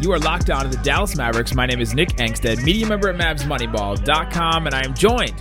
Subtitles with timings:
[0.00, 1.54] You are locked on to the Dallas Mavericks.
[1.54, 5.34] My name is Nick Angstadt, media member at MavsMoneyball.com, and I am joined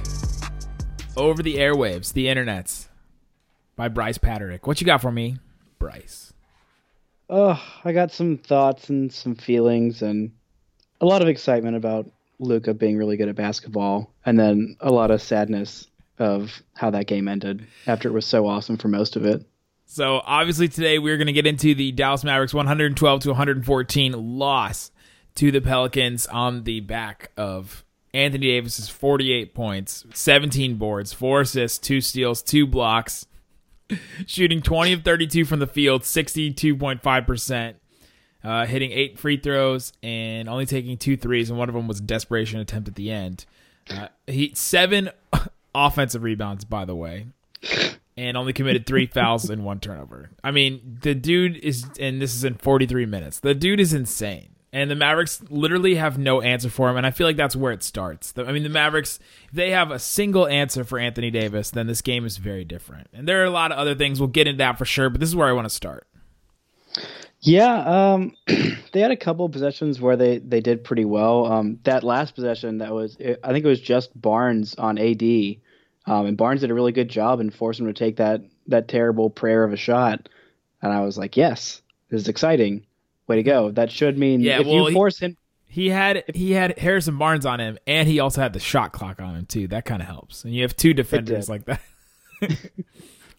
[1.15, 2.89] over the airwaves, the internets,
[3.77, 4.67] by Bryce Paterick.
[4.67, 5.37] What you got for me,
[5.79, 6.33] Bryce?
[7.29, 10.33] Oh, I got some thoughts and some feelings and
[10.99, 15.09] a lot of excitement about Luka being really good at basketball, and then a lot
[15.09, 15.87] of sadness
[16.17, 19.45] of how that game ended after it was so awesome for most of it.
[19.91, 24.91] So obviously today we're going to get into the Dallas Mavericks 112 to 114 loss
[25.33, 31.79] to the Pelicans on the back of Anthony Davis's 48 points, 17 boards, 4 assists,
[31.79, 33.25] 2 steals, 2 blocks,
[34.27, 37.73] shooting 20 of 32 from the field, 62.5%,
[38.43, 41.99] uh, hitting 8 free throws and only taking 2 threes and one of them was
[41.99, 43.47] a desperation attempt at the end.
[43.89, 45.09] Uh, he 7
[45.73, 47.25] offensive rebounds by the way
[48.19, 50.29] and only committed three fouls and one turnover.
[50.43, 53.39] I mean, the dude is, and this is in 43 minutes.
[53.39, 54.49] The dude is insane.
[54.71, 57.71] And the Mavericks literally have no answer for him, and I feel like that's where
[57.71, 58.33] it starts.
[58.37, 59.17] I mean, the Mavericks,
[59.51, 63.07] they have a single answer for Anthony Davis, then this game is very different.
[63.11, 64.19] And there are a lot of other things.
[64.19, 66.05] We'll get into that for sure, but this is where I want to start.
[67.39, 68.35] Yeah, um,
[68.93, 71.45] they had a couple of possessions where they, they did pretty well.
[71.47, 75.23] Um, that last possession, that was, I think it was just Barnes on AD
[76.09, 78.87] um, and Barnes did a really good job and forced him to take that that
[78.87, 80.27] terrible prayer of a shot.
[80.81, 82.85] And I was like, yes, this is exciting.
[83.27, 83.69] Way to go.
[83.69, 85.37] That should mean yeah, if well, you force him.
[85.67, 89.21] He had he had Harrison Barnes on him, and he also had the shot clock
[89.21, 89.67] on him too.
[89.67, 90.43] That kind of helps.
[90.43, 91.81] And you have two defenders like that.
[92.41, 92.57] a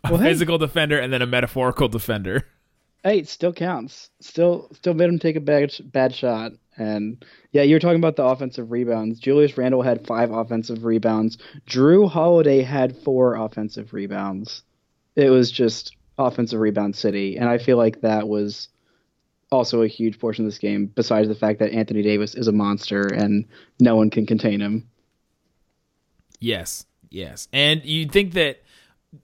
[0.05, 0.67] well, physical hey.
[0.67, 2.47] defender and then a metaphorical defender.
[3.03, 4.11] Hey, it still counts.
[4.21, 6.53] Still, still made him take a bad bad shot.
[6.77, 9.19] And yeah, you're talking about the offensive rebounds.
[9.19, 11.39] Julius Randle had five offensive rebounds.
[11.67, 14.63] Jrue Holiday had four offensive rebounds.
[15.17, 18.69] It was just offensive rebound city, and I feel like that was
[19.51, 20.87] also a huge portion of this game.
[20.87, 23.47] Besides the fact that Anthony Davis is a monster and
[23.79, 24.89] no one can contain him.
[26.39, 28.63] Yes, yes, and you think that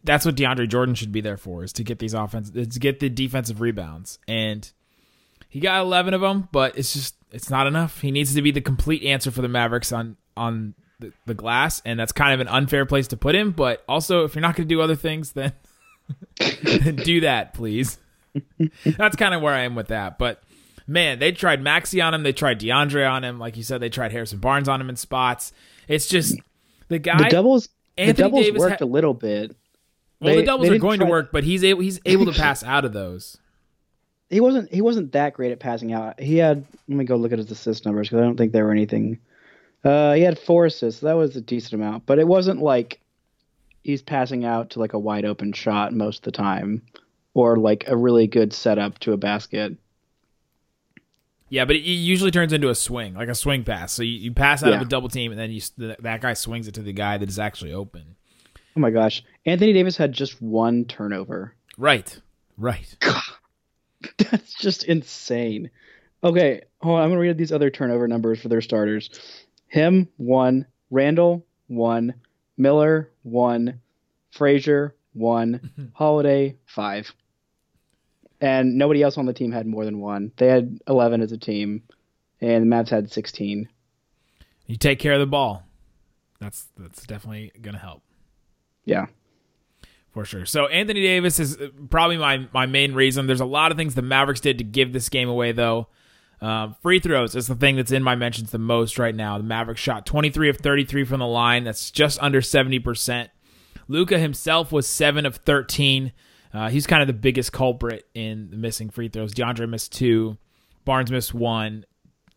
[0.04, 3.00] that's what DeAndre Jordan should be there for is to get these offense, to get
[3.00, 4.70] the defensive rebounds, and
[5.48, 8.00] he got 11 of them, but it's just it's not enough.
[8.00, 11.82] He needs to be the complete answer for the Mavericks on on the, the glass,
[11.84, 13.52] and that's kind of an unfair place to put him.
[13.52, 15.52] But also, if you're not going to do other things, then,
[16.62, 17.98] then do that, please.
[18.84, 20.18] that's kind of where I am with that.
[20.18, 20.42] But
[20.86, 22.22] man, they tried Maxi on him.
[22.22, 23.38] They tried DeAndre on him.
[23.38, 25.52] Like you said, they tried Harrison Barnes on him in spots.
[25.88, 26.36] It's just
[26.88, 27.18] the guy.
[27.18, 27.68] The doubles.
[27.98, 29.56] Anthony the doubles Davis worked ha- a little bit.
[30.20, 31.82] Well, they, the doubles are going to work, but he's able.
[31.82, 33.38] He's able to pass out of those
[34.28, 36.20] he wasn't he wasn't that great at passing out.
[36.20, 38.64] He had let me go look at his assist numbers because I don't think there
[38.64, 39.18] were anything.
[39.84, 41.00] Uh, he had four assists.
[41.00, 43.00] So that was a decent amount, but it wasn't like
[43.84, 46.82] he's passing out to like a wide open shot most of the time,
[47.34, 49.76] or like a really good setup to a basket.
[51.48, 53.92] Yeah, but it usually turns into a swing, like a swing pass.
[53.92, 54.76] So you, you pass out yeah.
[54.76, 57.28] of a double team, and then you that guy swings it to the guy that
[57.28, 58.16] is actually open.
[58.76, 61.54] Oh my gosh, Anthony Davis had just one turnover.
[61.78, 62.18] Right,
[62.58, 62.96] right.
[64.18, 65.70] That's just insane.
[66.22, 67.04] Okay, hold on.
[67.04, 69.08] I'm gonna read these other turnover numbers for their starters.
[69.68, 72.14] Him one, Randle one,
[72.58, 73.80] Miller one,
[74.30, 77.12] Frazier one, Holiday five,
[78.42, 80.32] and nobody else on the team had more than one.
[80.36, 81.82] They had eleven as a team,
[82.42, 83.70] and the Mavs had sixteen.
[84.66, 85.62] You take care of the ball.
[86.40, 88.02] That's that's definitely gonna help.
[88.86, 89.06] Yeah
[90.16, 90.46] for sure.
[90.46, 93.26] So Anthony Davis is uh, probably my my main reason.
[93.26, 95.88] There's a lot of things the Mavericks did to give this game away, though.
[96.40, 99.36] Um, free throws is the thing that's in my mentions the most right now.
[99.36, 101.64] The Mavericks shot 23 of 33 from the line.
[101.64, 103.28] That's just under 70%.
[103.88, 106.12] Luka himself was 7 of 13.
[106.52, 109.34] Uh, he's kind of the biggest culprit in the missing free throws.
[109.34, 110.38] DeAndre missed two.
[110.86, 111.84] Barnes missed one.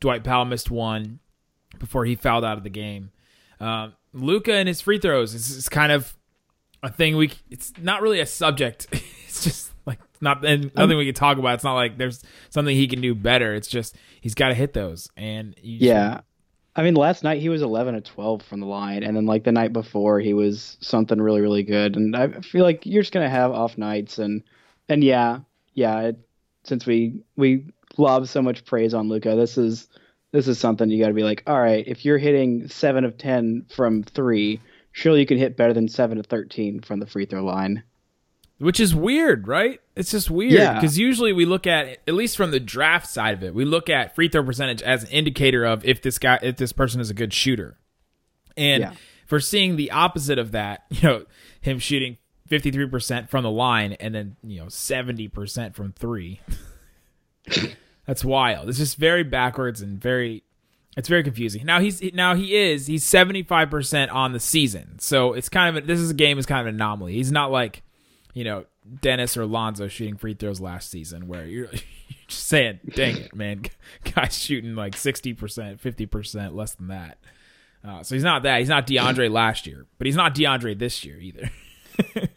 [0.01, 1.19] Dwight Powell missed one
[1.77, 3.12] before he fouled out of the game.
[3.59, 6.18] Uh, Luka and his free throws is, is kind of
[6.83, 8.87] a thing we it's not really a subject.
[9.29, 11.53] It's just like not and nothing we can talk about.
[11.53, 13.53] It's not like there's something he can do better.
[13.53, 16.21] It's just he's got to hit those and yeah.
[16.75, 19.43] I mean last night he was 11 to 12 from the line and then like
[19.43, 21.95] the night before he was something really really good.
[21.95, 24.41] And i feel like you're just gonna have off nights and
[24.89, 25.41] and yeah
[25.75, 26.17] yeah it,
[26.63, 27.65] since we we
[27.97, 29.87] lob so much praise on Luka, this is
[30.31, 33.17] this is something you got to be like, all right, if you're hitting seven of
[33.17, 34.61] ten from three,
[34.91, 37.83] surely you can hit better than seven to thirteen from the free throw line.
[38.57, 39.80] which is weird, right?
[39.95, 40.74] It's just weird Yeah.
[40.74, 43.89] because usually we look at at least from the draft side of it, we look
[43.89, 47.09] at free throw percentage as an indicator of if this guy if this person is
[47.09, 47.77] a good shooter.
[48.57, 48.94] And Yeah.
[49.25, 51.25] for seeing the opposite of that, you know,
[51.62, 52.18] him shooting
[52.50, 56.41] 53% from the line and then, you know, 70% from 3.
[58.06, 58.68] That's wild.
[58.69, 60.44] It's just very backwards and very
[61.00, 61.66] it's very confusing.
[61.66, 65.00] Now he's now he is he's 75% on the season.
[65.00, 67.13] So it's kind of a, this is a game is kind of an anomaly.
[67.13, 67.84] He's not like,
[68.34, 68.66] you know,
[69.01, 71.81] Dennis or Lonzo shooting free throws last season where you're, you're
[72.28, 73.63] just saying, "Dang it, man.
[74.13, 75.38] Guys shooting like 60%,
[75.80, 77.18] 50% less than that."
[77.81, 78.60] Uh, so he's not that.
[78.60, 81.50] He's not DeAndre last year, but he's not DeAndre this year either.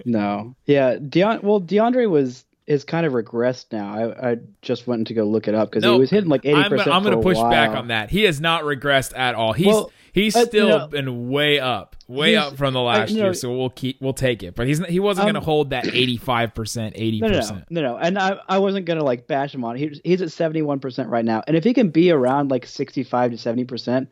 [0.05, 1.44] No, yeah, Deon.
[1.44, 3.93] Well, DeAndre was is kind of regressed now.
[3.93, 6.44] I, I just went to go look it up because No, he was hitting like
[6.44, 6.73] eighty I'm.
[6.73, 8.11] I'm going to push back on that.
[8.11, 9.53] He has not regressed at all.
[9.53, 10.87] He's Well, he's uh, still no.
[10.88, 13.35] been way up, way up from the I- last you know- year.
[13.35, 14.55] So we'll keep we'll take it.
[14.55, 17.38] But he's he wasn't Um, going to hold that 85 percent, 80 No, no, no,
[17.41, 17.64] percent.
[17.70, 17.97] no, no.
[17.97, 19.76] And I, I wasn't gonna like bash him on.
[19.76, 19.81] it.
[19.81, 22.67] He's he's at seventy one percent right now, and if he can be around like
[22.67, 24.09] sixty five to seventy percent,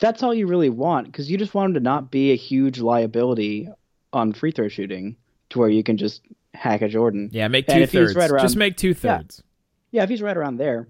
[0.00, 2.80] that's all you really want because you just want him to not be a huge
[2.80, 3.68] liability
[4.12, 5.16] on free throw shooting
[5.52, 6.22] to where you can just
[6.54, 7.30] hack a Jordan.
[7.32, 8.14] Yeah, make two thirds.
[8.14, 9.42] right around- Just make two thirds.
[9.90, 10.88] Yeah, if he's right around there,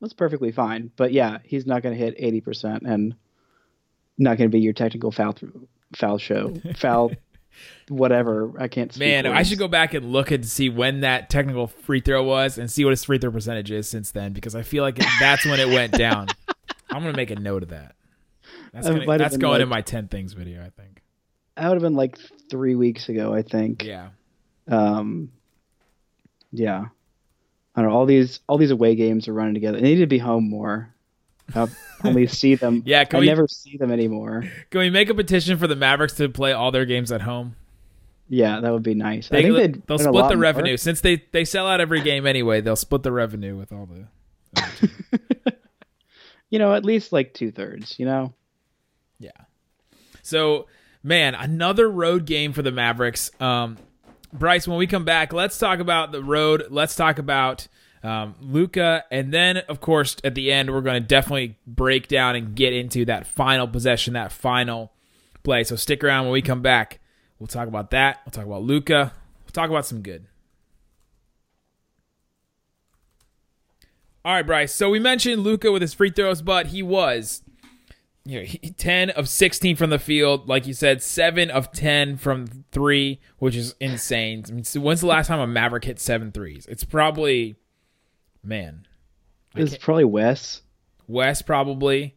[0.00, 0.90] that's perfectly fine.
[0.96, 3.14] But yeah, he's not going to hit eighty percent and
[4.18, 5.34] not going to be your technical foul
[5.96, 7.12] foul show foul
[7.88, 8.52] whatever.
[8.58, 8.92] I can't.
[8.92, 12.22] Speak Man, I should go back and look and see when that technical free throw
[12.22, 14.98] was and see what his free throw percentage is since then because I feel like
[15.18, 16.28] that's when it went down.
[16.90, 17.94] I'm gonna make a note of that.
[18.72, 21.01] That's, gonna, that's going in my 10 things video, I think.
[21.56, 22.18] That would have been like
[22.50, 23.84] three weeks ago, I think.
[23.84, 24.08] Yeah.
[24.68, 25.30] Um,
[26.50, 26.86] yeah.
[27.74, 27.96] I don't know.
[27.96, 29.80] All these all these away games are running together.
[29.80, 30.94] They need to be home more.
[31.54, 31.66] I
[32.04, 32.82] only see them.
[32.86, 34.44] Yeah, can I we- never see them anymore.
[34.70, 37.56] Can we make a petition for the Mavericks to play all their games at home?
[38.28, 39.28] Yeah, that would be nice.
[39.28, 40.42] They, I think they'd they'll split the more.
[40.42, 42.60] revenue since they they sell out every game anyway.
[42.60, 44.06] They'll split the revenue with all the.
[46.50, 47.98] You know, at least like two thirds.
[47.98, 48.34] You know.
[49.18, 49.30] Yeah.
[50.22, 50.66] So,
[51.02, 53.30] man, another road game for the Mavericks.
[53.40, 53.78] Um,
[54.32, 56.66] Bryce, when we come back, let's talk about the road.
[56.70, 57.68] Let's talk about
[58.02, 62.34] um, Luka, and then, of course, at the end, we're going to definitely break down
[62.34, 64.92] and get into that final possession, that final
[65.44, 65.64] play.
[65.64, 67.00] So stick around when we come back.
[67.38, 68.20] We'll talk about that.
[68.24, 69.12] We'll talk about Luka.
[69.44, 70.26] We'll talk about some good.
[74.24, 74.72] All right, Bryce.
[74.72, 77.42] So we mentioned Luka with his free throws, but he was
[78.24, 80.48] you know, he, 10 of 16 from the field.
[80.48, 84.44] Like you said, 7 of 10 from three, which is insane.
[84.48, 86.66] I mean, so when's the last time a Maverick hit seven threes?
[86.68, 87.56] It's probably,
[88.42, 88.86] man,
[89.56, 90.62] It's probably Wes.
[91.08, 92.16] West probably.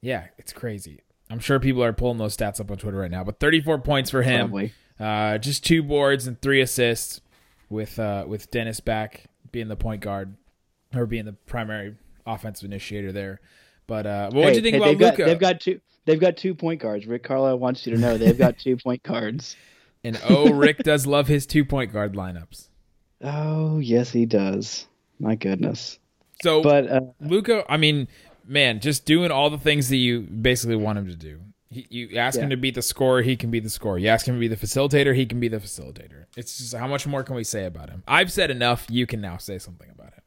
[0.00, 1.00] Yeah, it's crazy.
[1.30, 3.24] I'm sure people are pulling those stats up on Twitter right now.
[3.24, 4.50] But 34 points for him.
[4.50, 4.72] Probably.
[5.00, 7.20] Uh, just two boards and three assists
[7.68, 10.36] with uh, with Dennis back being the point guard
[10.94, 13.40] or being the primary offensive initiator there.
[13.86, 15.24] But uh, what Hey, do you think hey, about they've got, Luka?
[15.24, 15.80] they've got two.
[16.06, 17.06] They've got two point guards.
[17.06, 19.56] Rick Carlisle wants you to know they've got two point guards.
[20.06, 22.68] And oh, Rick does love his two point guard lineups.
[23.22, 24.86] Oh yes, he does.
[25.18, 25.98] My goodness.
[26.42, 28.08] So, But uh, Luka, I mean,
[28.46, 31.40] man, just doing all the things that you basically want him to do.
[31.70, 33.96] He, you ask him to be the scorer, he can be the scorer.
[33.96, 36.26] You ask him to be the facilitator, he can be the facilitator.
[36.36, 38.02] It's just how much more can we say about him?
[38.06, 38.86] I've said enough.
[38.90, 40.22] You can now say something about him.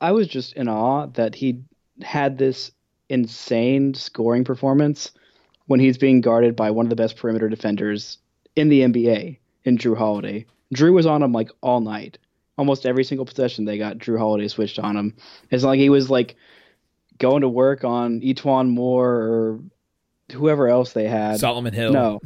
[0.00, 1.62] I was just in awe that he
[2.02, 2.72] had this
[3.08, 5.12] insane scoring performance
[5.66, 8.18] when he's being guarded by one of the best perimeter defenders
[8.54, 10.46] in the NBA in Jrue Holiday.
[10.74, 12.18] Jrue was on him like all night.
[12.58, 15.14] Almost every single possession they got Jrue Holiday switched on him.
[15.50, 16.36] It's like he was like
[17.18, 19.60] going to work on E'Twaun Moore or
[20.32, 21.38] whoever else they had.
[21.38, 21.92] Solomon Hill.
[21.92, 22.20] No.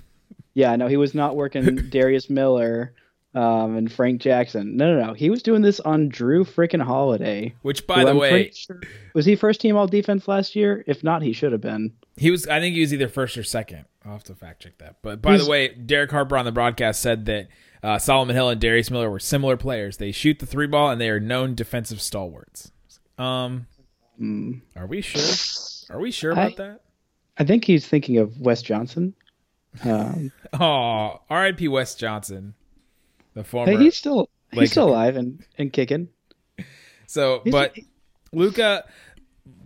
[0.54, 2.92] Yeah, no, he was not working Darius Miller
[3.34, 4.76] um, and Frank Jackson.
[4.76, 5.12] No, no, no.
[5.14, 7.54] He was doing this on Jrue freaking Holiday.
[7.62, 8.80] Which, by the I'm way, sure-
[9.14, 10.84] was he first team all defense last year?
[10.86, 11.92] If not, he should have been.
[12.16, 12.46] he was.
[12.46, 13.84] I think he was either first or second.
[14.04, 14.96] I'll have to fact check that.
[15.02, 17.48] But by He's- the way, Derek Harper on the broadcast said that
[17.82, 19.98] uh, Solomon Hill and Darius Miller were similar players.
[19.98, 22.72] They shoot the three ball and they are known defensive stalwarts.
[23.18, 23.66] Um,
[24.20, 24.60] Mm.
[24.76, 25.94] are we sure?
[25.96, 26.80] Are we sure about that?
[27.38, 29.14] I think he's thinking of Wes Johnson.
[29.84, 31.68] Um, Oh, R.I.P.
[31.68, 32.54] Wes Johnson,
[33.34, 33.72] the former.
[33.72, 36.08] hey, he's still he's still alive and, and kicking.
[37.06, 37.74] so, He's- but
[38.32, 38.84] Luka,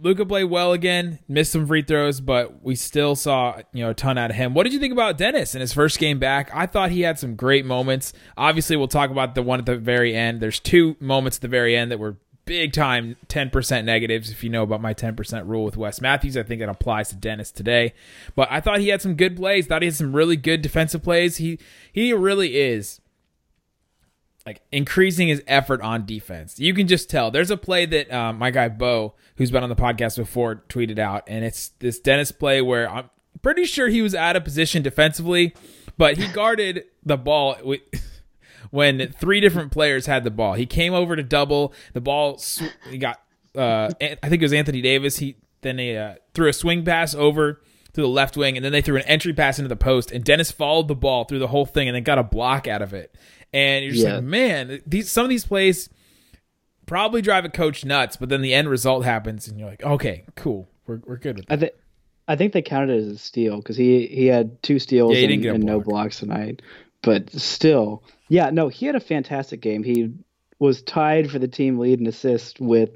[0.01, 1.19] Luka played well again.
[1.29, 4.55] Missed some free throws, but we still saw you know a ton out of him.
[4.55, 6.51] What did you think about Dennis in his first game back?
[6.55, 8.13] I thought he had some great moments.
[8.37, 10.41] Obviously, we'll talk about the one at the very end.
[10.41, 12.17] There's two moments at the very end that were
[12.47, 14.31] big time 10% negatives.
[14.31, 17.17] If you know about my 10% rule with Wes Matthews, I think it applies to
[17.17, 17.95] Dennis today.
[18.37, 19.67] But I thought he had some good plays.
[19.67, 21.39] Thought he had some really good defensive plays.
[21.39, 21.59] He
[21.93, 23.01] he really is
[24.47, 26.59] like increasing his effort on defense.
[26.61, 27.31] You can just tell.
[27.31, 30.99] There's a play that um, my guy Bo, who's been on the podcast before, tweeted
[30.99, 33.09] out, and it's this Dennis play where I'm
[33.43, 35.55] pretty sure he was out of position defensively,
[35.97, 37.81] but he guarded the ball with,
[38.71, 40.55] when three different players had the ball.
[40.55, 42.41] He came over to double the ball.
[42.91, 43.21] He got,
[43.57, 45.19] uh, I think it was Anthony Davis.
[45.19, 47.63] He then he uh, threw a swing pass over
[47.95, 50.23] to the left wing, and then they threw an entry pass into the post, and
[50.25, 52.93] Dennis followed the ball through the whole thing, and then got a block out of
[52.93, 53.15] it.
[53.53, 54.17] And you're just Yeah.
[54.17, 55.89] like, man, these some of these plays
[56.87, 60.25] probably drive a coach nuts, but then the end result happens, and you're like, okay,
[60.37, 61.55] cool, we're we're good with that.
[61.55, 61.73] I think
[62.27, 65.21] I think they counted it as a steal because he he had two steals Yeah,
[65.21, 66.63] and, didn't get a and no blocks tonight.
[67.03, 69.83] But still, yeah, no, he had a fantastic game.
[69.83, 70.11] He
[70.59, 72.91] was tied for the team lead in assists with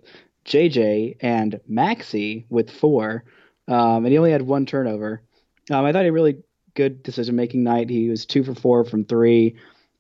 [0.47, 3.25] JJ and Maxi with four,
[3.69, 5.23] um, and he only had one turnover.
[5.71, 6.39] Um, I thought he had a really
[6.75, 7.89] good decision making night.
[7.91, 9.57] He was two for four from three.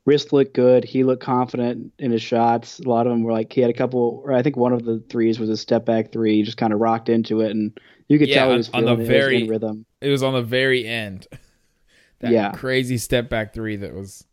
[0.06, 0.84] Wrist looked good.
[0.84, 2.78] He looked confident in his shots.
[2.80, 4.84] A lot of them were like he had a couple, or I think one of
[4.84, 6.37] the threes was a step back three.
[6.37, 8.84] He just kind of rocked into it, and you could Yeah, tell he was on
[8.87, 9.06] the feeling it.
[9.06, 9.84] Very- rhythm.
[10.00, 11.26] it was on the very end.
[12.20, 12.52] that Yeah.
[12.52, 14.25] crazy step back three that was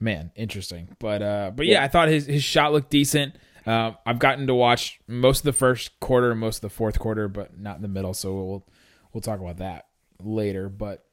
[0.00, 0.88] man interesting.
[0.98, 3.36] But uh, but yeah, I thought his his shot looked decent.
[3.66, 6.98] Um, I've gotten to watch most of the first quarter and most of the fourth
[6.98, 8.14] quarter, but not in the middle.
[8.14, 8.66] So we'll
[9.12, 9.86] we'll talk about that
[10.22, 10.68] later.
[10.68, 11.04] But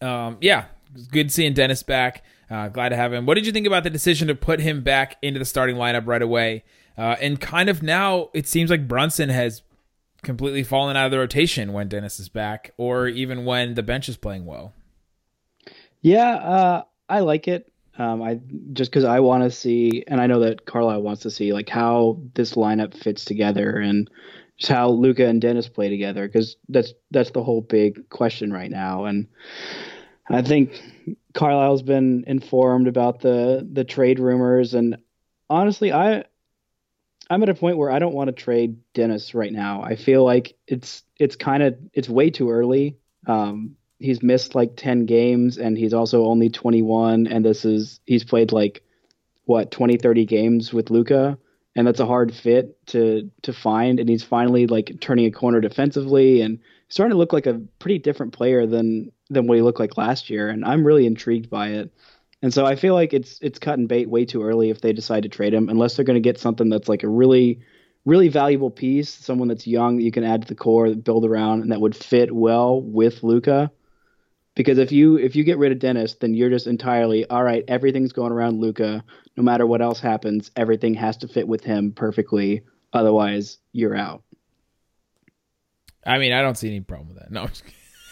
[0.00, 0.66] um, yeah,
[1.10, 2.24] good seeing Dennis back.
[2.50, 3.26] Uh, glad to have him.
[3.26, 6.06] What did you think about the decision to put him back into the starting lineup
[6.06, 6.64] right away?
[6.98, 9.62] Uh, and kind of now it seems like Brunson has
[10.22, 14.08] completely fallen out of the rotation when Dennis is back, or even when the bench
[14.08, 14.72] is playing well.
[16.02, 17.70] Yeah, uh, I like it.
[17.98, 18.40] Um, I
[18.72, 21.68] just because I want to see, and I know that Carlisle wants to see, like
[21.68, 24.08] how this lineup fits together and
[24.56, 28.70] just how Luka and Dennis play together, because that's that's the whole big question right
[28.70, 29.04] now.
[29.04, 29.26] And
[30.28, 30.80] I think
[31.34, 34.96] Carlisle's been informed about the the trade rumors, and
[35.48, 36.24] honestly, I
[37.28, 39.82] I'm at a point where I don't want to trade Dennis right now.
[39.82, 42.96] I feel like it's it's kind of it's way too early.
[43.26, 48.24] Um, he's missed like 10 games and he's also only 21 and this is he's
[48.24, 48.82] played like
[49.44, 51.38] what 20 30 games with Luka
[51.76, 55.60] and that's a hard fit to to find and he's finally like turning a corner
[55.60, 59.80] defensively and starting to look like a pretty different player than than what he looked
[59.80, 61.92] like last year and I'm really intrigued by it.
[62.42, 64.94] And so I feel like it's it's cut and bait way too early if they
[64.94, 67.60] decide to trade him unless they're going to get something that's like a really
[68.06, 71.60] really valuable piece, someone that's young that you can add to the core, build around,
[71.60, 73.70] and that would fit well with Luka.
[74.60, 77.64] Because if you if you get rid of Dennis, then you're just entirely all right.
[77.66, 79.02] Everything's going around Luka.
[79.38, 82.60] No matter what else happens, everything has to fit with him perfectly.
[82.92, 84.22] Otherwise, you're out.
[86.04, 87.30] I mean, I don't see any problem with that.
[87.30, 87.64] No, I'm just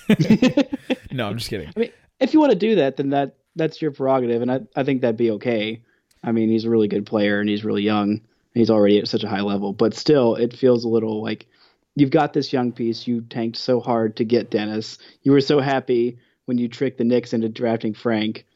[0.09, 0.69] kidding.
[1.13, 1.69] no, I'm just kidding.
[1.77, 4.61] I mean, if you want to do that, then that that's your prerogative, and I
[4.75, 5.83] I think that'd be okay.
[6.25, 8.23] I mean, he's a really good player, and he's really young, and
[8.55, 9.75] he's already at such a high level.
[9.75, 11.47] But still, it feels a little like
[11.95, 13.07] you've got this young piece.
[13.07, 14.97] You tanked so hard to get Dennis.
[15.25, 16.17] You were so happy
[16.49, 18.47] when you tricked the Knicks into drafting Frank,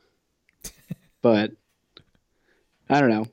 [1.20, 1.52] but
[2.88, 3.26] I don't know.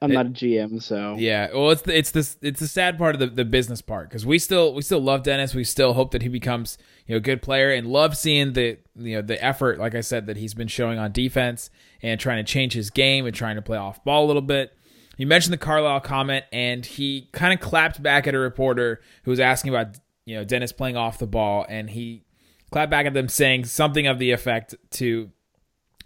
[0.00, 2.98] I'm It- not a GM, so Yeah, well, it's the, it's this it's the sad
[2.98, 5.54] part of the, the business part because we still we still love Dennis.
[5.54, 8.78] We still hope that he becomes you know a good player and love seeing the
[8.96, 11.70] you know the effort, like I said, that he's been showing on defense
[12.02, 14.76] and trying to change his game and trying to play off ball a little bit.
[15.18, 19.30] You mentioned the Carlisle comment, and he kind of clapped back at a reporter who
[19.30, 22.24] was asking about you know Dennis playing off the ball, and he
[22.72, 25.30] clapped back at them saying something of the effect to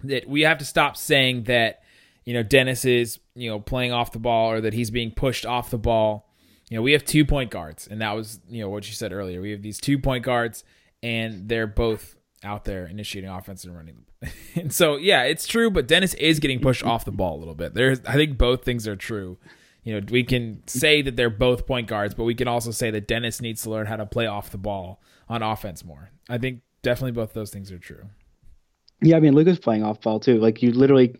[0.04, 1.82] that we have to stop saying that
[2.24, 5.46] you know Dennis is you know playing off the ball or that he's being pushed
[5.46, 6.28] off the ball.
[6.68, 9.12] You know, we have two point guards, and that was you know what you said
[9.12, 9.40] earlier.
[9.40, 10.64] We have these two point guards,
[11.02, 14.04] and they're both out there initiating offense and running.
[14.56, 17.54] and so yeah, it's true, but Dennis is getting pushed off the ball a little
[17.54, 17.74] bit.
[17.74, 19.38] There's I think both things are true.
[19.84, 22.90] You know, we can say that they're both point guards, but we can also say
[22.90, 26.10] that Dennis needs to learn how to play off the ball on offense more.
[26.28, 28.04] I think definitely both those things are true.
[29.02, 30.38] Yeah, I mean Luka's playing off ball too.
[30.38, 31.14] Like you literally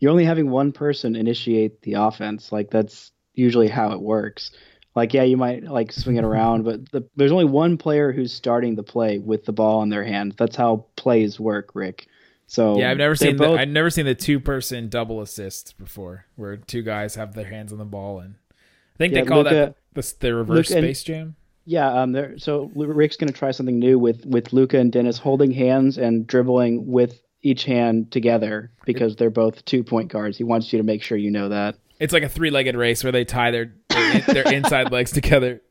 [0.00, 2.52] you're only having one person initiate the offense.
[2.52, 4.50] Like that's usually how it works.
[4.94, 8.32] Like yeah, you might like swing it around, but the, there's only one player who's
[8.32, 10.34] starting the play with the ball in their hand.
[10.36, 12.06] That's how plays work, Rick.
[12.46, 15.78] So Yeah, I've never seen both, the, I've never seen the two person double assist
[15.78, 19.26] before, where two guys have their hands on the ball, and I think Yeah, they
[19.26, 21.36] call that the, the reverse Luka and- space jam.
[21.64, 25.18] Yeah, um, there, so Rick's going to try something new with with Luka and Dennis
[25.18, 30.36] holding hands and dribbling with each hand together because they're both two point guards.
[30.36, 31.76] He wants you to make sure you know that.
[32.00, 35.62] It's like a three-legged race where they tie their their, their inside legs together,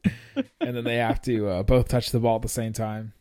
[0.61, 3.13] and then they have to uh, both touch the ball at the same time.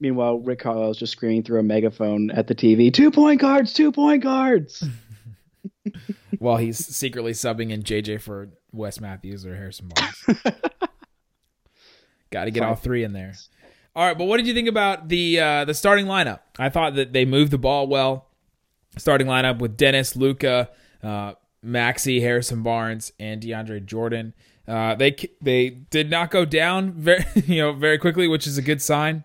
[0.00, 3.92] Meanwhile, Rick Carlisle's just screaming through a megaphone at the TV, two point guards, two
[3.92, 4.84] point guards.
[6.38, 10.40] While he's secretly subbing in JJ for Wes Matthews or Harrison Barnes.
[12.32, 13.34] Got to get all three in there.
[13.94, 16.40] All right, but what did you think about the uh, the starting lineup?
[16.58, 18.26] I thought that they moved the ball well.
[18.96, 20.70] Starting lineup with Dennis, Luka,
[21.02, 21.34] uh,
[21.64, 24.34] Maxi, Harrison Barnes, and DeAndre Jordan.
[24.66, 28.62] Uh, they they did not go down very you know very quickly, which is a
[28.62, 29.24] good sign.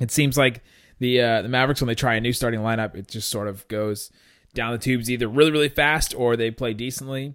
[0.00, 0.64] It seems like
[0.98, 3.66] the uh, the Mavericks when they try a new starting lineup, it just sort of
[3.68, 4.10] goes
[4.52, 7.34] down the tubes either really really fast or they play decently.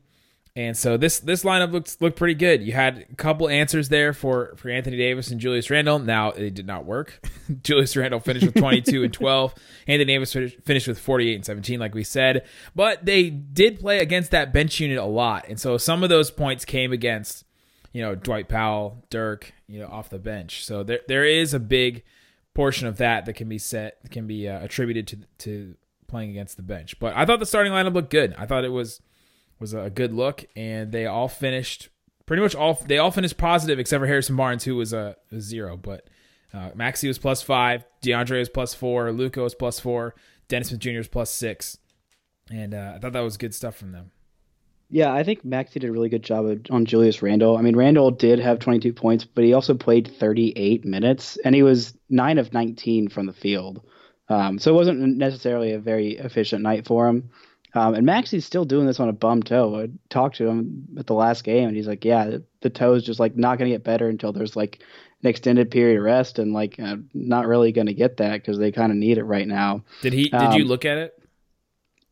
[0.57, 2.63] And so this this lineup looked looked pretty good.
[2.63, 5.99] You had a couple answers there for for Anthony Davis and Julius Randle.
[5.99, 7.27] Now it did not work.
[7.63, 9.53] Julius Randle finished with 22 and 12.
[9.87, 12.45] Anthony Davis finished, finished with 48 and 17 like we said.
[12.73, 15.45] But they did play against that bench unit a lot.
[15.49, 17.43] And so some of those points came against
[17.91, 20.63] you know Dwight Powell, Dirk, you know off the bench.
[20.63, 22.03] So there there is a big
[22.53, 25.75] portion of that that can be set can be uh, attributed to to
[26.07, 26.97] playing against the bench.
[26.97, 28.33] But I thought the starting lineup looked good.
[28.37, 29.01] I thought it was
[29.59, 31.89] was a good look, and they all finished
[32.25, 32.81] pretty much all.
[32.85, 35.77] They all finished positive except for Harrison Barnes, who was a, a zero.
[35.77, 36.07] But
[36.53, 40.15] uh, Maxi was plus five, DeAndre was plus four, Luka was plus four,
[40.47, 40.97] Dennis Smith Jr.
[40.97, 41.77] was plus six,
[42.51, 44.11] and uh, I thought that was good stuff from them.
[44.89, 47.57] Yeah, I think Maxi did a really good job on Julius Randle.
[47.57, 51.63] I mean, Randle did have 22 points, but he also played 38 minutes, and he
[51.63, 53.81] was nine of 19 from the field.
[54.29, 57.29] Um, so it wasn't necessarily a very efficient night for him.
[57.75, 59.81] Um, and Maxi's still doing this on a bum toe.
[59.81, 63.03] I talked to him at the last game, and he's like, "Yeah, the, toe is
[63.03, 64.81] just like not going to get better until there's like
[65.21, 68.57] an extended period of rest, and like uh, not really going to get that because
[68.57, 70.29] they kind of need it right now." Did he?
[70.29, 71.21] Did you Um, look at it?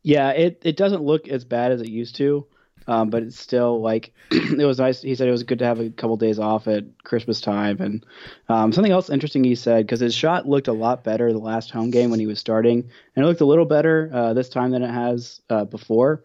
[0.02, 2.46] Yeah, it, it doesn't look as bad as it used to,
[2.86, 5.02] um, but it's still like it was nice.
[5.02, 8.06] He said it was good to have a couple days off at Christmas time, and
[8.48, 11.70] um, something else interesting he said because his shot looked a lot better the last
[11.70, 14.70] home game when he was starting, and it looked a little better uh, this time
[14.70, 16.24] than it has uh, before.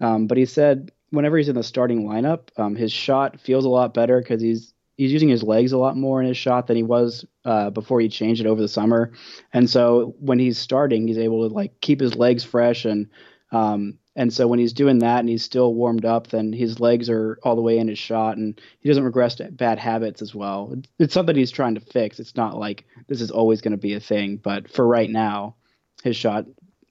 [0.00, 3.68] Um, but he said whenever he's in the starting lineup, um, his shot feels a
[3.68, 6.76] lot better because he's he's using his legs a lot more in his shot than
[6.76, 9.12] he was uh, before he changed it over the summer.
[9.52, 13.08] And so when he's starting, he's able to like keep his legs fresh and
[13.52, 17.08] um, and so when he's doing that and he's still warmed up, then his legs
[17.08, 20.34] are all the way in his shot and he doesn't regress to bad habits as
[20.34, 20.70] well.
[20.72, 22.18] It's, it's something he's trying to fix.
[22.18, 25.54] It's not like this is always going to be a thing, but for right now,
[26.02, 26.46] his shot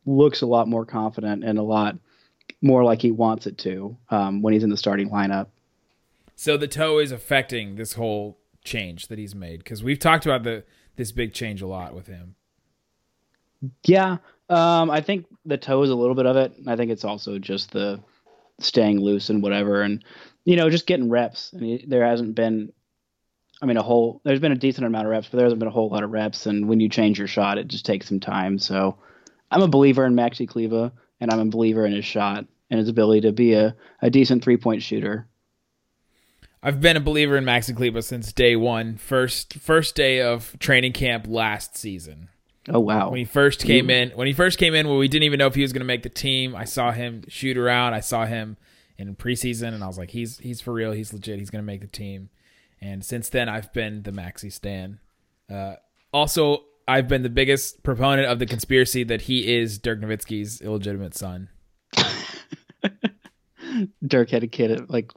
[0.06, 1.98] looks a lot more confident and a lot
[2.62, 5.48] more like he wants it to um, when he's in the starting lineup.
[6.36, 10.44] So the toe is affecting this whole change that he's made because we've talked about
[10.44, 10.64] the
[10.96, 12.36] this big change a lot with him.
[13.86, 14.18] Yeah,
[14.50, 16.54] um, I think the toe is a little bit of it.
[16.68, 18.00] I think it's also just the
[18.60, 20.04] staying loose and whatever, and
[20.46, 21.52] you know, just getting reps.
[21.54, 22.72] I mean, there hasn't been,
[23.62, 24.22] I mean, a whole.
[24.24, 26.12] There's been a decent amount of reps, but there hasn't been a whole lot of
[26.12, 26.46] reps.
[26.46, 28.58] And when you change your shot, it just takes some time.
[28.58, 28.98] So,
[29.52, 32.90] I'm a believer in Maxi Kleber, and I'm a believer in his shot and his
[32.90, 35.28] ability to be a, a decent three point shooter.
[36.64, 40.94] I've been a believer in Maxi Kleber since day one, first first day of training
[40.94, 42.30] camp last season.
[42.70, 43.10] Oh wow!
[43.10, 45.48] When he first came in, when he first came in, well, we didn't even know
[45.48, 46.56] if he was going to make the team.
[46.56, 47.94] I saw him shoot around.
[47.94, 48.58] I saw him
[48.98, 50.92] in preseason, and I was like, he's he's for real.
[50.92, 51.40] He's legit.
[51.40, 52.30] He's going to make the team.
[52.82, 55.00] And since then, I've been the Maxi Stan.
[55.50, 55.76] Uh,
[56.14, 61.16] also, I've been the biggest proponent of the conspiracy that he is Dirk Nowitzki's illegitimate
[61.16, 61.50] son.
[64.06, 65.12] Dirk had a kid at like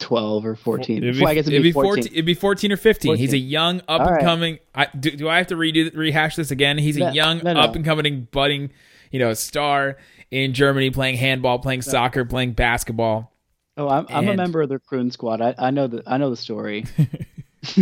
[0.00, 0.96] 12 or 14.
[0.98, 2.06] It'd be, well, I guess it'd be 14.
[2.06, 3.16] it'd be 14 or 15.
[3.16, 4.58] He's a young, up and coming.
[4.74, 6.78] I, do, do I have to redo rehash this again?
[6.78, 7.60] He's a No, young, no, no.
[7.60, 8.70] up and coming, budding,
[9.10, 9.96] you know, star
[10.30, 13.32] in Germany, playing handball, playing soccer, playing basketball.
[13.76, 15.40] Oh, I'm, I'm a member of the Kroon squad.
[15.40, 16.84] I, I know the I know the story.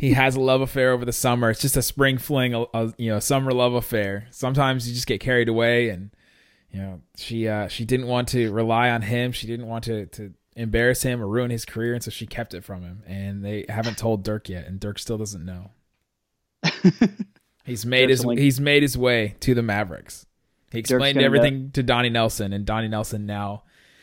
[0.00, 1.50] he has a love affair over the summer.
[1.50, 4.26] It's just a spring fling, a, a you know, summer love affair.
[4.30, 6.10] Sometimes you just get carried away, and
[6.70, 9.32] you know, she uh, she didn't want to rely on him.
[9.32, 12.52] She didn't want to to embarrass him or ruin his career, and so she kept
[12.54, 13.02] it from him.
[13.06, 15.70] And they haven't told Dirk yet, and Dirk still doesn't know.
[17.64, 20.26] he's made his like- he's made his way to the Mavericks.
[20.70, 23.62] He explained everything to Donnie Nelson, and Donnie Nelson now.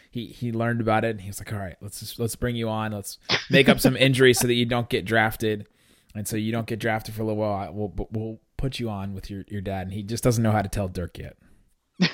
[0.10, 2.56] He, he learned about it and he was like, all right, let's just let's bring
[2.56, 2.94] you on.
[2.94, 3.18] Let's
[3.50, 5.68] make up some injuries so that you don't get drafted,
[6.16, 7.74] and so you don't get drafted for a little while.
[7.74, 10.62] We'll we'll put you on with your your dad, and he just doesn't know how
[10.62, 11.36] to tell Dirk yet.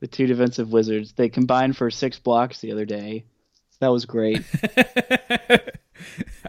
[0.00, 1.12] the two defensive wizards.
[1.12, 3.24] They combined for six blocks the other day.
[3.80, 4.42] That was great.
[4.76, 5.60] I,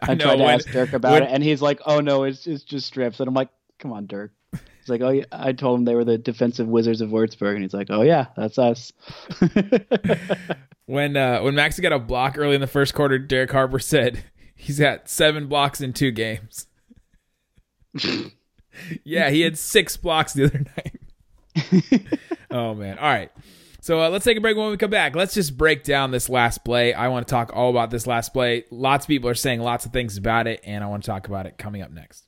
[0.02, 2.24] I, know tried to when- ask Dirk about when- it, and he's like, "Oh no,
[2.24, 5.26] it's it's just strips." And I'm like, "Come on, Dirk." He's like, oh yeah.
[5.34, 8.28] I told him they were the defensive wizards of Würzburg, and he's like, oh yeah,
[8.38, 8.94] that's us.
[10.88, 14.24] When uh, when Maxi got a block early in the first quarter, Derek Harper said
[14.56, 16.68] he's got seven blocks in two games.
[19.04, 22.20] yeah, he had six blocks the other night.
[22.52, 22.98] Oh man!
[23.00, 23.32] All right,
[23.82, 24.58] so uh, let's take a break.
[24.58, 26.94] When we come back, let's just break down this last play.
[26.94, 28.66] I want to talk all about this last play.
[28.72, 31.28] Lots of people are saying lots of things about it, and I want to talk
[31.28, 32.28] about it coming up next.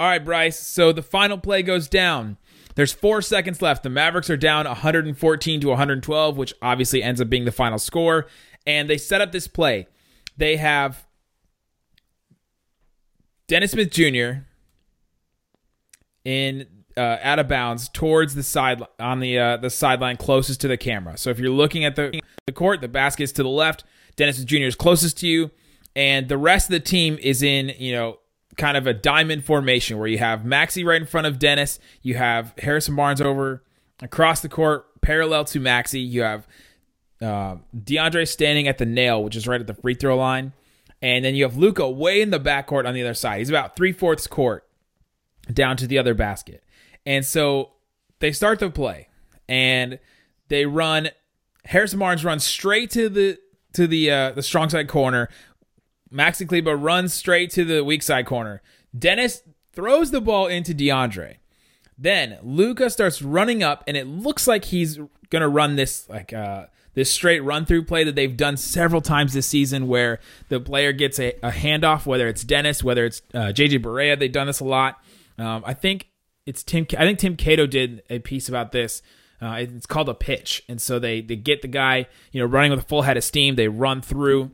[0.00, 0.58] All right, Bryce.
[0.58, 2.38] So the final play goes down.
[2.74, 3.82] There's four seconds left.
[3.82, 8.26] The Mavericks are down 114 to 112, which obviously ends up being the final score.
[8.66, 9.88] And they set up this play.
[10.38, 11.06] They have
[13.46, 14.46] Dennis Smith Jr.
[16.24, 20.68] in uh, out of bounds towards the side on the uh, the sideline closest to
[20.68, 21.16] the camera.
[21.16, 23.84] So if you're looking at the, the court, the basket is to the left.
[24.16, 24.56] Dennis Jr.
[24.64, 25.50] is closest to you,
[25.96, 28.18] and the rest of the team is in you know
[28.56, 32.16] kind of a diamond formation where you have Maxi right in front of Dennis, you
[32.16, 33.62] have Harrison Barnes over
[34.02, 36.46] across the court parallel to Maxi, you have
[37.22, 40.52] uh, DeAndre standing at the nail, which is right at the free throw line,
[41.00, 43.38] and then you have Luka way in the backcourt on the other side.
[43.38, 44.66] He's about three fourths court
[45.54, 46.62] down to the other basket,
[47.04, 47.72] and so
[48.18, 49.08] they start the play
[49.48, 49.98] and
[50.48, 51.10] they run.
[51.66, 53.38] Harrison Barnes runs straight to the
[53.74, 55.28] to the uh, the strong side corner
[56.12, 58.62] Maxi Kleber runs straight to the weak side corner.
[58.96, 61.36] Dennis throws the ball into DeAndre.
[61.96, 66.66] Then Luka starts running up, and it looks like he's gonna run this like uh,
[66.94, 70.92] this straight run through play that they've done several times this season, where the player
[70.92, 74.18] gets a, a handoff, whether it's Dennis, whether it's uh, JJ Barea.
[74.18, 75.00] They've done this a lot.
[75.40, 76.08] Um, I think
[76.46, 76.86] it's Tim.
[76.98, 79.02] I think Tim Cato did a piece about this.
[79.40, 82.70] Uh, it's called a pitch, and so they they get the guy you know running
[82.70, 83.56] with a full head of steam.
[83.56, 84.50] They run through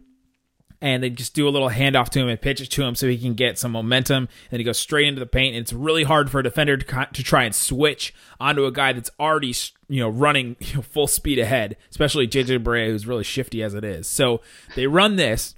[0.81, 3.09] and they just do a little handoff to him and pitch it to him so
[3.09, 4.29] he can get some momentum.
[4.51, 5.55] And he goes straight into the paint.
[5.55, 8.93] And it's really hard for a defender to, to try and switch onto a guy
[8.93, 9.55] that's already
[9.89, 13.75] you know running you know, full speed ahead, especially JJ Barea, who's really shifty as
[13.75, 14.07] it is.
[14.07, 14.41] So
[14.75, 15.55] they run this,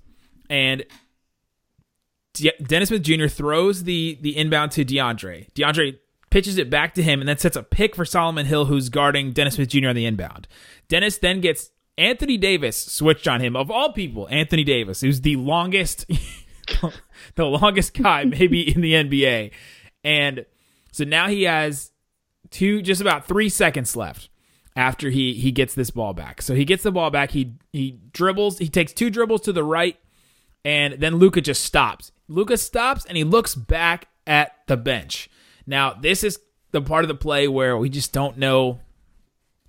[0.49, 0.85] and
[2.35, 3.27] De- Dennis Smith Jr.
[3.27, 5.51] throws the the inbound to DeAndre.
[5.53, 5.99] DeAndre
[6.31, 9.33] pitches it back to him, and then sets a pick for Solomon Hill, who's guarding
[9.33, 9.89] Dennis Smith Jr.
[9.89, 10.47] on the inbound.
[10.89, 13.57] Dennis then gets Anthony Davis switched on him.
[13.57, 16.07] Of all people, Anthony Davis, who's the longest,
[17.35, 19.53] the longest guy maybe in the NBA,
[20.05, 20.47] and
[20.93, 21.93] so now he has
[22.51, 24.29] two, just about three seconds left
[24.77, 26.41] after he he gets this ball back.
[26.41, 27.33] So he gets the ball back.
[27.33, 28.59] He he dribbles.
[28.59, 29.99] He takes two dribbles to the right,
[30.65, 32.13] and then Luka just stops.
[32.29, 35.29] Luka stops and he looks back at the bench.
[35.67, 36.39] Now this is
[36.71, 38.81] the part of the play where we just don't know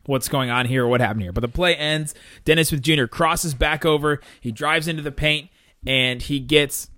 [0.06, 1.32] what's going on here or what happened here.
[1.32, 2.14] But the play ends.
[2.44, 3.06] Dennis Smith Jr.
[3.06, 4.20] crosses back over.
[4.42, 5.50] He drives into the paint
[5.86, 6.90] and he gets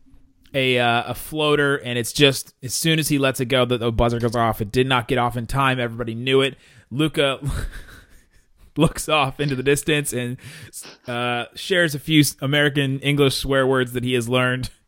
[0.54, 1.76] a uh, a floater.
[1.76, 4.62] And it's just as soon as he lets it go, that the buzzer goes off.
[4.62, 5.80] It did not get off in time.
[5.80, 6.56] Everybody knew it.
[6.90, 7.40] Luka
[8.78, 10.38] looks off into the distance and
[11.08, 14.70] uh, shares a few American English swear words that he has learned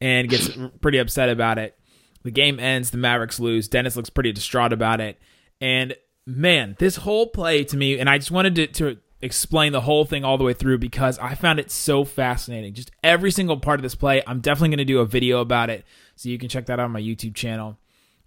[0.00, 1.78] and gets pretty upset about it.
[2.22, 2.90] The game ends.
[2.90, 3.68] The Mavericks lose.
[3.68, 5.18] Dennis looks pretty distraught about it.
[5.60, 9.80] And man, this whole play to me, and I just wanted to, to explain the
[9.80, 12.74] whole thing all the way through because I found it so fascinating.
[12.74, 14.22] Just every single part of this play.
[14.26, 15.84] I'm definitely going to do a video about it,
[16.16, 17.78] so you can check that out on my YouTube channel.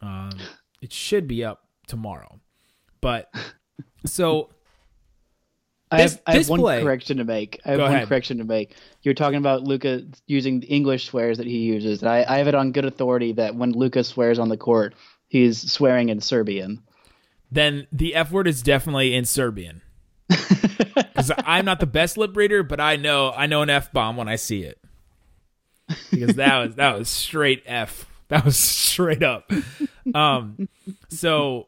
[0.01, 0.31] Um,
[0.81, 2.39] it should be up tomorrow,
[3.01, 3.33] but
[4.05, 4.49] so.
[5.91, 7.59] I This- have, I have one play- correction to make.
[7.65, 8.07] I have Go one ahead.
[8.07, 8.75] correction to make.
[9.01, 12.03] You're talking about Luka using the English swears that he uses.
[12.03, 14.93] I, I have it on good authority that when Luka swears on the court,
[15.27, 16.83] he's swearing in Serbian.
[17.51, 19.81] then the F word is definitely in Serbian.
[21.19, 24.15] Because I'm not the best lip reader, but I know I know an F bomb
[24.15, 24.77] when I see it.
[26.11, 28.05] Because that was that was straight F.
[28.29, 29.51] That was straight up.
[30.13, 30.69] Um,
[31.09, 31.67] so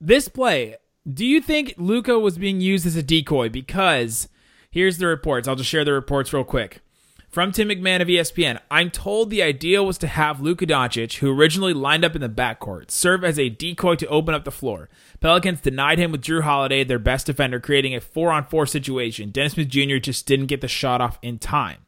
[0.00, 0.76] this play,
[1.12, 3.48] do you think Luka was being used as a decoy?
[3.48, 4.28] Because
[4.70, 5.46] here's the reports.
[5.46, 6.80] I'll just share the reports real quick.
[7.28, 11.38] From Tim McMahon of ESPN, I'm told the idea was to have Luka Doncic, who
[11.38, 14.88] originally lined up in the backcourt, serve as a decoy to open up the floor.
[15.20, 19.30] Pelicans denied him with Jrue Holiday, their best defender, creating a four on four situation.
[19.30, 19.96] Dennis Smith Jr.
[19.96, 21.80] just didn't get the shot off in time.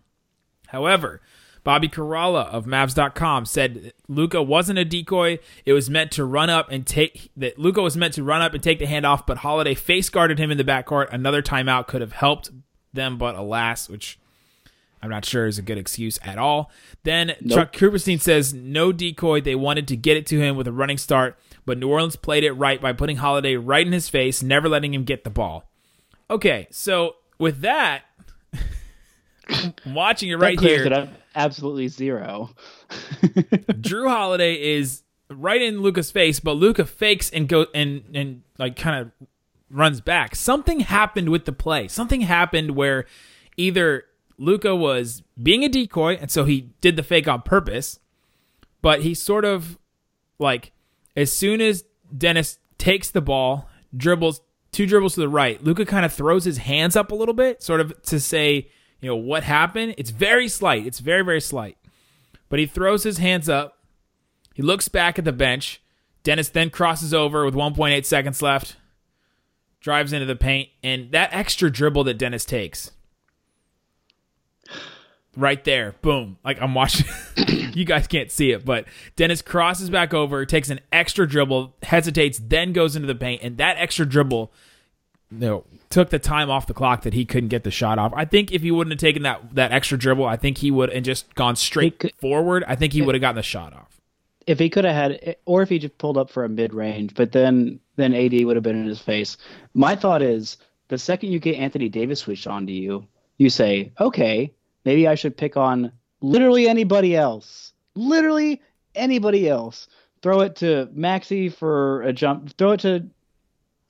[0.68, 1.22] However,
[1.68, 5.38] Bobby Karalla of Mavs.com said Luka wasn't a decoy.
[5.66, 8.54] It was meant to run up and take that Luka was meant to run up
[8.54, 11.12] and take the handoff, but Holiday face guarded him in the backcourt.
[11.12, 12.50] Another timeout could have helped
[12.94, 14.18] them, but alas, which
[15.02, 16.70] I'm not sure is a good excuse at all.
[17.02, 19.42] Then Chuck Cooperstein says no decoy.
[19.42, 22.44] They wanted to get it to him with a running start, but New Orleans played
[22.44, 25.70] it right by putting Holiday right in his face, never letting him get the ball.
[26.30, 28.04] Okay, so with that,
[29.50, 30.86] I'm watching it right that here.
[30.86, 31.10] it.
[31.38, 32.50] Absolutely zero.
[32.90, 38.76] Jrue Holiday is right in Luka's face, but Luka fakes and go and and like
[38.76, 39.28] kind of
[39.70, 40.34] runs back.
[40.34, 41.86] Something happened with the play.
[41.86, 43.06] Something happened where
[43.56, 44.04] either
[44.36, 48.00] Luka was being a decoy, and so he did the fake on purpose,
[48.82, 49.78] but he sort of
[50.40, 50.72] like
[51.16, 51.84] as soon as
[52.16, 54.40] Dennis takes the ball, dribbles
[54.72, 57.62] two dribbles to the right, Luka kind of throws his hands up a little bit,
[57.62, 58.68] sort of to say,
[59.00, 59.94] you know, what happened.
[59.98, 60.86] It's very slight.
[60.86, 61.76] It's very, very slight.
[62.48, 63.78] But he throws his hands up.
[64.54, 65.80] He looks back at the bench.
[66.22, 68.76] Dennis then crosses over with 1.8 seconds left,
[69.80, 72.90] drives into the paint, and that extra dribble that Dennis takes
[75.38, 75.94] right there.
[76.02, 76.38] Boom.
[76.44, 77.06] Like I'm watching.
[77.46, 82.40] you guys can't see it, but Dennis crosses back over, takes an extra dribble, hesitates,
[82.42, 84.52] then goes into the paint, and that extra dribble
[85.30, 88.12] you know, took the time off the clock that he couldn't get the shot off.
[88.14, 90.90] I think if he wouldn't have taken that that extra dribble, I think he would
[90.90, 92.64] and just gone straight could- forward.
[92.66, 94.00] I think he would have gotten the shot off.
[94.46, 97.14] if he could have had, or if he just pulled up for a mid range,
[97.14, 99.36] but then then AD would have been in his face.
[99.74, 100.56] My thought is,
[100.88, 104.52] the second you get Anthony Davis switched on to you, you say, okay,
[104.84, 108.62] maybe I should pick on literally anybody else, literally
[108.94, 109.88] anybody else.
[110.22, 112.56] Throw it to Maxi for a jump.
[112.56, 113.06] Throw it to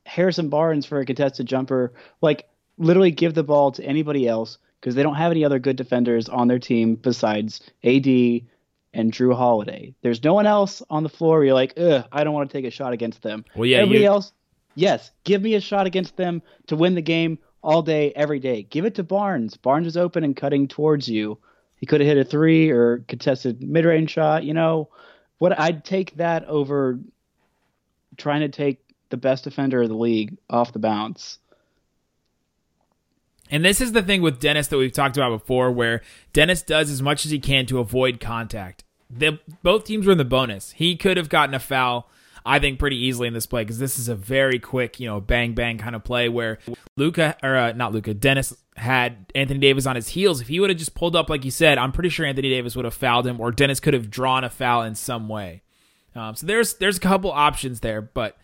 [0.08, 1.92] Harrison Barnes for a contested jumper.
[2.20, 5.76] Like literally give the ball to anybody else because they don't have any other good
[5.76, 8.06] defenders on their team besides AD
[8.94, 9.94] and Jrue Holiday.
[10.02, 12.56] There's no one else on the floor where you're like, ugh, I don't want to
[12.56, 13.44] take a shot against them.
[13.54, 14.32] Well, yeah, Everybody you- else,
[14.74, 18.62] yes, give me a shot against them to win the game all day, every day.
[18.62, 19.56] Give it to Barnes.
[19.56, 21.38] Barnes is open and cutting towards you.
[21.76, 24.44] He could have hit a three or contested mid range shot.
[24.44, 24.88] You know,
[25.38, 26.98] what I'd take that over
[28.16, 31.38] trying to take the best defender of the league off the bounce.
[33.50, 36.90] And this is the thing with Dennis that we've talked about before, where Dennis does
[36.90, 38.84] as much as he can to avoid contact.
[39.10, 40.72] The, both teams were in the bonus.
[40.72, 42.10] He could have gotten a foul,
[42.44, 45.18] I think, pretty easily in this play because this is a very quick, you know,
[45.18, 46.58] bang bang kind of play where
[46.96, 50.42] Luka or uh, not Luka, Dennis had Anthony Davis on his heels.
[50.42, 52.76] If he would have just pulled up like you said, I'm pretty sure Anthony Davis
[52.76, 55.62] would have fouled him, or Dennis could have drawn a foul in some way.
[56.14, 58.36] Um, so there's there's a couple options there, but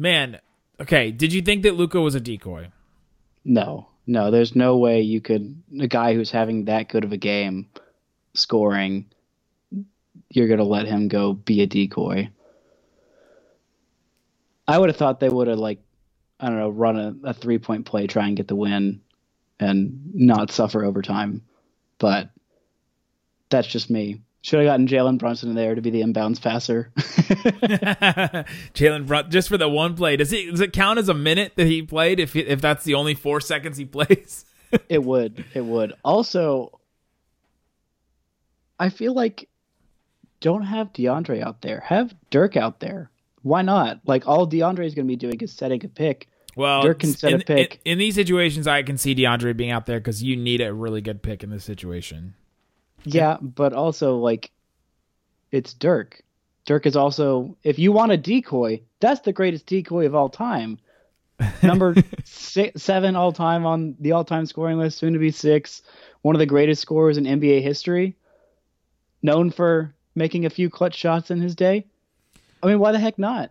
[0.00, 0.40] man,
[0.80, 1.10] okay.
[1.10, 2.70] Did you think that Luka was a decoy?
[3.44, 7.16] No, no, there's no way you could a guy who's having that good of a
[7.16, 7.68] game
[8.34, 9.06] scoring
[10.30, 12.30] you're going to let him go be a decoy.
[14.66, 15.80] I would have thought they would have like
[16.38, 19.02] I don't know, run a, a three point play, try and get the win
[19.58, 21.42] and not suffer overtime.
[21.98, 22.30] But
[23.50, 24.22] that's just me.
[24.42, 26.90] Should have gotten Jalen Brunson in there to be the inbounds passer.
[28.74, 31.52] Jalen Brunson, just for the one play, does it does it count as a minute
[31.56, 34.46] that he played if if that's the only four seconds he plays?
[34.88, 35.44] It would.
[35.52, 35.92] It would.
[36.04, 36.80] Also,
[38.78, 39.48] I feel like
[40.40, 41.80] don't have DeAndre out there.
[41.80, 43.10] Have Dirk out there.
[43.42, 44.00] Why not?
[44.06, 46.28] Like all DeAndre is going to be doing is setting a pick.
[46.56, 47.80] Well, Dirk can set a pick.
[47.84, 50.72] In, in these situations, I can see DeAndre being out there because you need a
[50.72, 52.34] really good pick in this situation.
[53.04, 54.50] Yeah, but also like
[55.50, 56.22] it's Dirk.
[56.66, 60.78] Dirk is also if you want a decoy, that's the greatest decoy of all time.
[61.62, 65.82] Number six, seven all time on the all time scoring list, soon to be six.
[66.22, 68.16] One of the greatest scorers in NBA history.
[69.22, 71.86] Known for making a few clutch shots in his day.
[72.62, 73.50] I mean, why the heck not?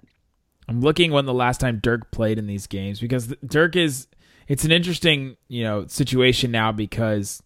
[0.68, 4.08] I'm looking when the last time Dirk played in these games because Dirk is
[4.48, 7.42] it's an interesting, you know, situation now because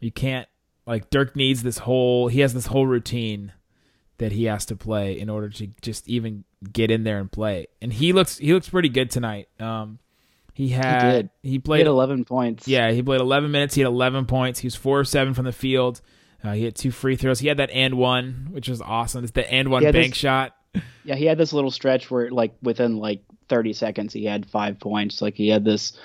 [0.00, 0.48] you can't
[0.86, 3.52] like Dirk needs this whole he has this whole routine
[4.18, 7.66] that he has to play in order to just even get in there and play.
[7.82, 9.48] And he looks he looks pretty good tonight.
[9.60, 9.98] Um
[10.52, 11.30] he had did.
[11.42, 12.68] he, He played had 11 points.
[12.68, 13.74] yeah, he played 11 minutes.
[13.74, 14.60] He had 11 points.
[14.60, 16.00] He was 4 of 7 from the field.
[16.44, 17.40] Uh, he had two free throws.
[17.40, 19.24] He had that and one, which was awesome.
[19.24, 20.54] It's the and one Yeah, this- bank shot.
[21.04, 24.78] Yeah, he had this little stretch where like within like 30 seconds he had 5
[24.78, 25.20] points.
[25.22, 25.98] Like he had this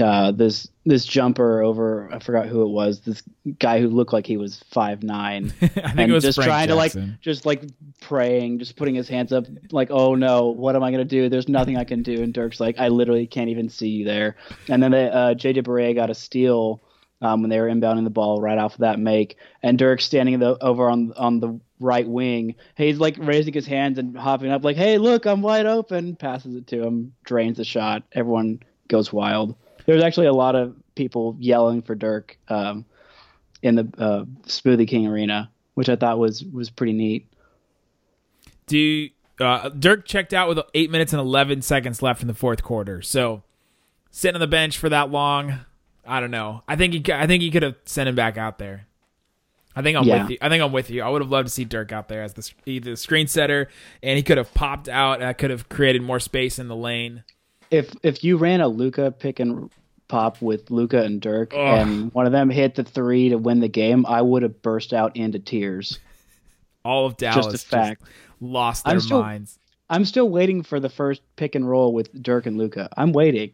[0.00, 3.00] uh this this jumper over I forgot who it was.
[3.00, 3.22] This
[3.58, 5.52] guy who looked like he was five nine.
[5.62, 7.00] I think and was just Frank trying Jackson.
[7.02, 7.62] to like just like
[8.00, 11.28] praying, just putting his hands up like, "Oh no, what am I going to do?
[11.28, 14.36] There's nothing I can do." And Dirk's like, "I literally can't even see you there."
[14.68, 16.82] And then they, uh JJ Barea got a steal
[17.22, 20.38] um, when they were inbounding the ball right off of that make, and Dirk standing
[20.38, 22.54] the, over on on the right wing.
[22.76, 26.54] He's like raising his hands and hopping up, like, "Hey, look, I'm wide open." Passes
[26.54, 28.04] it to him, drains the shot.
[28.12, 29.56] Everyone goes wild.
[29.90, 32.84] There's actually a lot of people yelling for Dirk um,
[33.60, 37.26] in the uh, Smoothie King Arena, which I thought was was pretty neat.
[38.68, 39.08] Do
[39.40, 43.02] uh, Dirk checked out with eight minutes and eleven seconds left in the fourth quarter.
[43.02, 43.42] So
[44.12, 45.58] sitting on the bench for that long,
[46.06, 46.62] I don't know.
[46.68, 48.86] I think he I think he could have sent him back out there.
[49.74, 50.22] I think I'm Yeah.
[50.22, 50.38] with you.
[50.40, 51.02] I think I'm with you.
[51.02, 53.68] I would have loved to see Dirk out there as the either the screen setter,
[54.04, 55.14] and he could have popped out.
[55.14, 57.24] and I could have created more space in the lane.
[57.72, 59.68] If if you ran a Luka pick and
[60.10, 63.68] pop with Luka and Dirk, and one of them hit the three to win the
[63.68, 65.98] game, I would have burst out into tears.
[66.84, 68.02] All of Dallas Just a fact.
[68.40, 69.58] lost their I'm still- minds.
[69.92, 72.88] I'm still waiting for the first pick and roll with Dirk and Luka.
[72.96, 73.50] I'm waiting.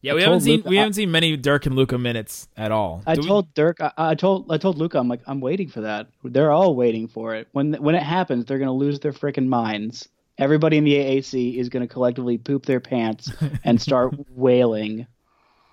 [0.00, 2.70] Yeah, I we haven't seen Luka- we haven't seen many Dirk and Luka minutes at
[2.72, 3.02] all.
[3.06, 5.68] I Do we- told Dirk, I, I told I told Luka, I'm like, I'm waiting
[5.68, 6.06] for that.
[6.24, 7.48] They're all waiting for it.
[7.52, 10.08] When when it happens, they're gonna lose their freaking minds.
[10.38, 13.30] Everybody in the AAC is gonna collectively poop their pants
[13.64, 15.06] and start wailing.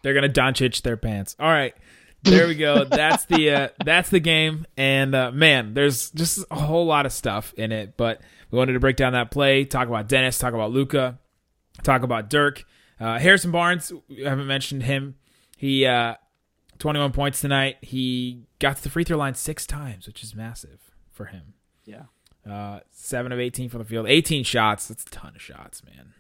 [0.08, 1.36] They're gonna Doncic their pants.
[1.38, 1.76] All right,
[2.24, 2.86] there we go.
[2.89, 4.65] That's the uh, that's the game.
[4.78, 7.98] And uh, man, there's just a whole lot of stuff in it.
[7.98, 11.20] But we wanted to break down that play, talk about Dennis, talk about Luka,
[11.84, 12.63] talk about Dirk,
[13.02, 13.91] uh, Harrison Barnes.
[14.08, 15.15] We haven't mentioned him.
[15.58, 16.15] He uh,
[16.80, 17.76] 21 points tonight.
[17.82, 20.80] He got to the free throw line six times, which is massive
[21.12, 21.56] for him.
[21.84, 22.04] Yeah.
[22.50, 24.88] Uh, seven of 18 from the field, 18 shots.
[24.88, 26.13] That's a ton of shots, man.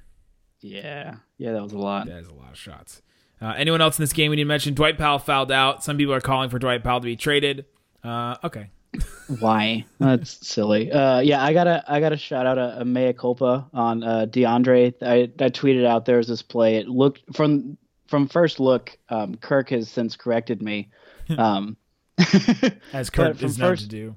[0.59, 1.15] Yeah.
[1.37, 2.07] Yeah, that was a lot.
[2.07, 3.01] That is a lot of shots.
[3.41, 4.73] Uh, anyone else in this game we need to mention?
[4.73, 5.83] Dwight Powell fouled out.
[5.83, 7.65] Some people are calling for Dwight Powell to be traded.
[8.03, 8.69] Uh, okay.
[9.39, 9.85] Why?
[9.99, 10.91] That's silly.
[10.91, 14.93] Uh, yeah, I gotta I gotta shout out a, a mea culpa on uh, DeAndre.
[15.01, 16.77] I, I tweeted out there was this play.
[16.77, 18.97] It looked from from first look.
[19.09, 20.89] Um, Kirk has since corrected me.
[21.37, 21.75] Um,
[22.93, 24.15] As from is known to do.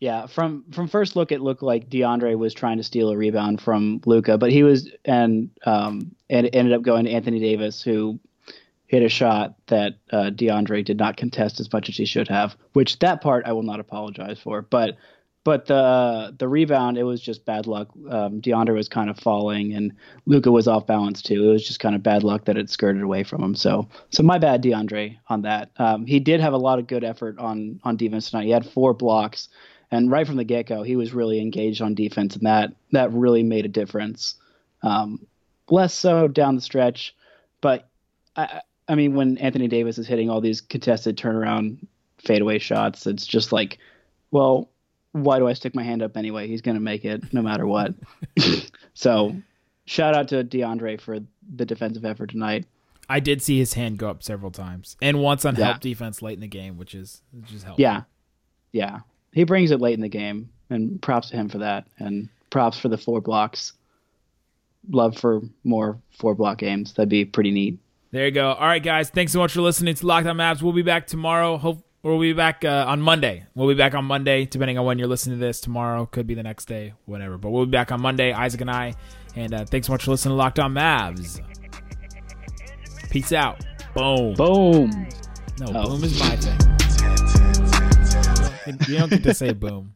[0.00, 3.60] Yeah, from from first look, it looked like DeAndre was trying to steal a rebound
[3.60, 7.82] from Luka, but he was and um and it ended up going to Anthony Davis,
[7.82, 8.18] who
[8.90, 12.56] hit a shot that uh, DeAndre did not contest as much as he should have.
[12.72, 14.96] Which that part I will not apologize for, but
[15.44, 17.90] but the the rebound it was just bad luck.
[18.08, 19.92] Um, DeAndre was kind of falling, and
[20.26, 21.48] Luka was off balance too.
[21.48, 23.54] It was just kind of bad luck that it skirted away from him.
[23.54, 25.70] So so my bad, DeAndre, on that.
[25.76, 28.46] Um, he did have a lot of good effort on on defense tonight.
[28.46, 29.48] He had four blocks.
[29.92, 33.12] And right from the get go, he was really engaged on defense, and that that
[33.12, 34.34] really made a difference.
[34.82, 35.26] Um,
[35.68, 37.14] less so down the stretch,
[37.60, 37.88] but
[38.36, 41.78] I, I mean, when Anthony Davis is hitting all these contested turnaround
[42.18, 43.78] fadeaway shots, it's just like,
[44.32, 44.68] well,
[45.12, 46.48] why do I stick my hand up anyway?
[46.48, 47.94] He's going to make it no matter what.
[48.94, 49.36] so,
[49.84, 51.20] shout out to DeAndre for
[51.54, 52.66] the defensive effort tonight.
[53.08, 55.66] I did see his hand go up several times, and once on Yeah.
[55.66, 57.82] help defense late in the game, which is which is helpful.
[57.82, 58.02] Yeah,
[58.72, 59.00] yeah,
[59.32, 62.78] he brings it late in the game, and props to him for that, and props
[62.78, 63.72] for the four blocks.
[64.90, 66.92] Love for more four block games.
[66.94, 67.78] That'd be pretty neat.
[68.12, 68.52] There you go.
[68.52, 69.08] All right, guys.
[69.10, 70.62] Thanks so much for listening to Lockdown Mavs.
[70.62, 71.56] We'll be back tomorrow.
[71.58, 73.46] Hope we'll be back uh, on Monday.
[73.54, 75.60] We'll be back on Monday, depending on when you're listening to this.
[75.60, 77.38] Tomorrow could be the next day, whatever.
[77.38, 78.94] But we'll be back on Monday, Isaac and I.
[79.36, 81.40] And uh, thanks so much for listening to Lockdown Mavs.
[83.10, 83.60] Peace out.
[83.94, 84.34] Boom.
[84.34, 85.08] Boom.
[85.60, 85.90] No, Oh.
[85.90, 86.58] boom is my thing.
[88.88, 89.94] You don't get to say boom.